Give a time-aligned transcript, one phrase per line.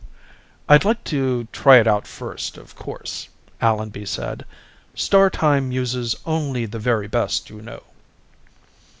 [0.67, 3.29] "I'd like to try it out first, of course,"
[3.61, 4.45] Allenby said.
[4.95, 7.83] "Star Time uses only the very best, you know."